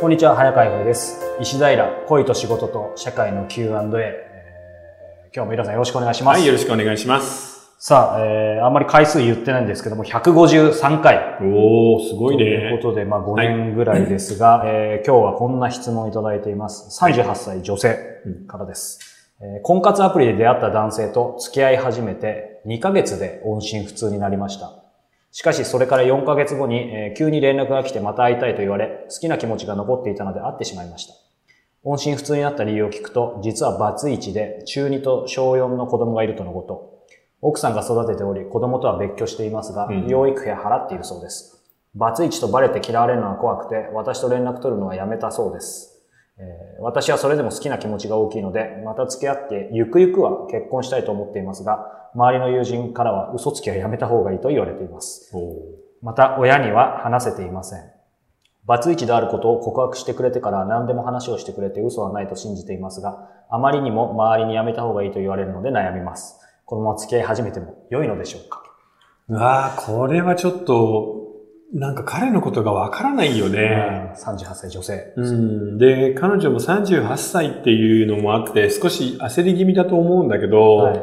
[0.00, 1.20] こんにちは、早川洋です。
[1.40, 6.38] 石平、恋と仕事と社会の Q&A、えー、今日も皆さんよろしくお願いします。
[6.38, 7.74] はい、よろしくお願いします。
[7.80, 11.38] さあ、えー、あんまり回数言ってないんですけども、153回。
[11.42, 12.44] おおすごいね。
[12.44, 16.96] ということで、まあ5年ぐらいですが、はい、えー、今日はこんな質問いただいています。
[17.02, 17.98] 38歳女性
[18.46, 19.00] からです。
[19.40, 24.87] えー、婚活アプリで出会った男性と付き合い始めて2ヶ月で音信不通になりました。
[25.38, 31.14] しかしそれから4ヶ月後に、えー、急に連絡が来てまた会いたいと言われ、好きな気持ちが残っていたので会ってしまいました。
[31.84, 37.04] 音信不通になった理由を聞くと、実はバツイチで中2と小4の子供がいるとのこと。
[37.40, 41.64] 奥さんが育てており、子供とは別居していますが、うん、養育費払っているそうです。
[41.94, 45.97] バツイチとバレて嫌われるのは怖くて、私と連絡取るのはやめたそうです。
[46.40, 55.32] えー、私はそれでも好きな気持ちが大きいので、また付き合って、ゆくゆくは結婚したいと思っていますが、周りの友人からは嘘つきはやめた方がいいと言われています。
[56.00, 57.82] また、親には話せていません。
[58.64, 66.38] バツイチであることを告白してくれてから何でも話をしてくれて嘘はないと信じていますが、あまりにも周りにやめた方がいいと言われるので悩みます。
[66.66, 68.62] このまま付き合い始めても良いのでしょうか？
[69.28, 71.27] うわぁ、これはちょっと
[71.74, 74.12] なんか彼のことがわからないよね。
[74.16, 75.12] 38歳女性。
[75.16, 75.78] うん。
[75.78, 81.00] で、彼女も38歳っていうのもあって、少し焦り気味だと思うんだけど、はい、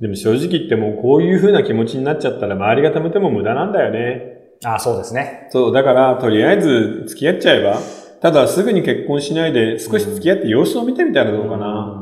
[0.00, 4.56] でも正直言ってもこういう風な気持ちになっちゃったら周りが止めても無駄なんだよね。
[4.64, 5.48] ああ、そうですね。
[5.50, 7.78] そう、だからとりあえず付き合っちゃえば、
[8.20, 11.99] ただすぐに結婚しないで少し付き合って様子を見てみたらどうかな。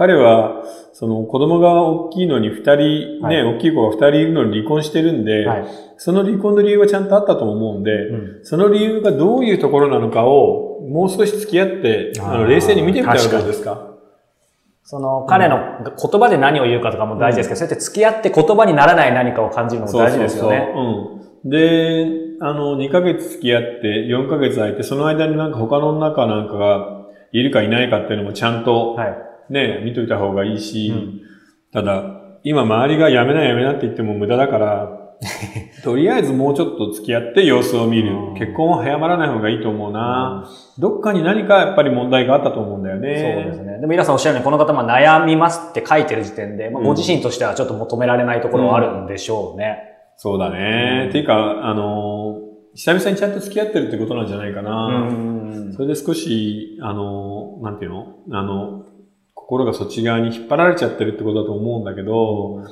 [0.00, 0.62] 彼は、
[0.94, 5.64] その子供が大きいのに二人、ね、大きい子が二人いるのに離婚してるんで、はい、
[5.98, 13.90] その離婚の理由はちゃんとあったと思うんで、うん、その理由がどういうところなのかを、もう少し付き合って、あの、冷静に見てみたらどうですか？
[14.84, 20.70] その、彼の言葉で何を言うかとかも大事ですけど、うん、そうやって付き合って言葉にならない何かを感じるのも大事ですよね。
[20.74, 21.50] そうそうそううん。
[21.50, 31.20] で、あの、2ヶ月付き合って、4ヶ月空いて、その間になんか他の中なんかがいるかいないかっていうのもちゃんと、はいね、見といた方がいいし、うん、
[31.72, 35.00] ただ、今周りがやめなやめなって言っても無駄だから、
[35.84, 38.10] とりあえずもうちょっと付き合って様子を見る。
[38.38, 40.48] 結婚は早まらない方がいいと思うな。
[40.78, 43.42] どっかに何かやっぱり問題があったと思うんだよね。
[43.44, 43.74] そうですね。
[43.74, 49.76] でも皆さんおっしゃるように、この方も悩みますって書いてる時点で、まあ、ご自身としてはちょっと求められないところはあるんでしょうね。
[49.76, 51.02] うん、そうだね。
[51.04, 52.38] うん、っていうか、あの
[52.74, 54.86] 久々にちゃんと付き合ってるってことなんじゃないかな。
[54.86, 55.14] う
[55.68, 58.06] ん、それで少し、あのなんていうの？
[58.32, 58.84] あの、
[59.50, 62.62] 心がそっち側に引っ張られちゃってるってことだと思うんだけど、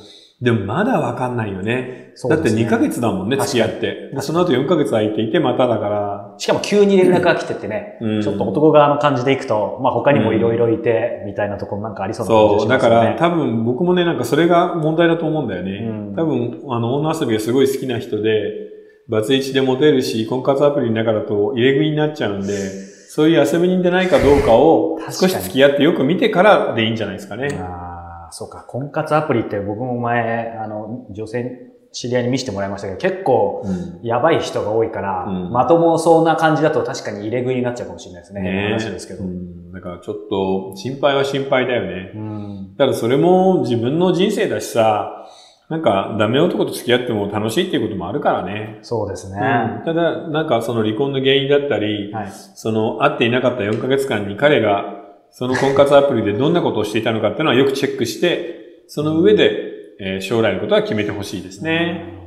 [0.40, 1.74] でもまだわかんないよね。
[1.74, 4.12] ねだって2ヶ月だもんね、付き合って。
[4.20, 6.34] その後4ヶ月空いていてまただから。
[6.38, 12.88] しかも急に連絡が来ててね、うん、ちょっと男側の感じでいくと、まあ他にもいろいろいて、みたいなところなんかありそうな感じがしますね。
[12.88, 15.72] そう、だから多分僕もね、なんかそれが問題だと思うんだよね。
[15.72, 18.68] うん、多分、あの、女遊びがすごい好きな人で、
[19.08, 27.48] バツイチでモテるし、婚活アプリの中だと入れ食いになっちゃうんで、そういう遊び人でないかどうかを少し付き合ってよく見てからでいいんじゃないですかね。
[27.60, 28.62] ああ、そうか。
[28.62, 33.64] 婚活アプリって僕も前、あの、女性知り合いに見せてもらいましたけど、結構、
[34.04, 38.40] やばい人が多いから、うん、まともそうな感じだと確かに入れ食いになっちゃうかもしれないですね。
[38.40, 39.24] ね話ですけど。
[39.24, 42.12] うん、だからちょっと、心配は心配だよね。
[42.14, 45.28] うん、ただそれも自分の人生だしさ、
[45.68, 48.78] なんか、ダメ男と付き合っても楽しいっていうこともあるからね。
[48.80, 49.38] そうですね。
[49.78, 54.94] うん、ただ、なんかその離婚の原因だったり、はい、その会っていなかった4ヶ月間に彼が、
[55.30, 62.17] その婚活アプリでどんなことをしていたのかっていうのはよくチェックして、その上で、えー、将来のことは決めてほしいですね。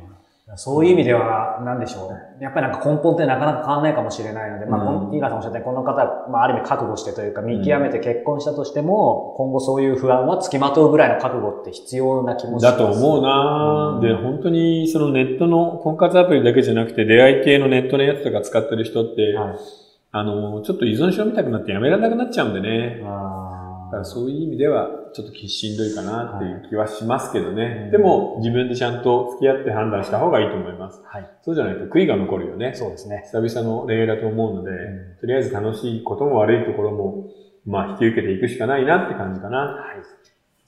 [0.56, 2.42] そういう意味では、なんでしょう。
[2.42, 12.76] やっぱりなんか根本ってなかなか変わらないかもしれないので、まあ、井川さんおっしゃったように、この方は、まあ、ある意味覚悟してというか、見極めて結婚したとしても、今後そういう不安は付きまとうぐらいの覚悟って必要な気もします。
[12.76, 19.56] だと思うな、うん、で、本当にそのネットの婚活アプリだけじゃなくて、出会い系のネットのやつとか使ってる人って、はい、
[20.12, 23.00] あの、ちょっと依存症みたくなってやめられなくなっちゃうんでね。
[23.00, 27.64] だからそういう意味では、ちょっとしんどいかなっていう気はしますけどね。
[27.64, 31.00] はい、でも、自分でちゃんと付き合って判断した方がいいと思います。
[31.04, 31.30] はい。
[31.42, 32.72] そうじゃないと悔いが残るよね。
[32.74, 33.22] そうですね。
[33.32, 37.28] 久々の恋愛だと思うので、うん、とりあえず楽しいことも悪いところも、
[37.66, 39.58] まあ、引き受けていくしかないなって感じかな。
[39.58, 40.22] はい。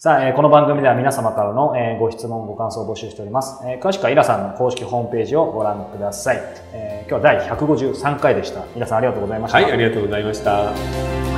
[0.05, 3.65] さあ、えー、この番組では皆様からの、えー、ご質問、ご感想を募集しております。
[3.67, 6.43] えー、詳しくはイラさんの公式ホームページをご覧ください。
[6.75, 8.67] えー、今日は第153回でした。
[8.75, 9.59] 皆さんありがとうございました。
[9.59, 11.34] はい、ありがとうございました。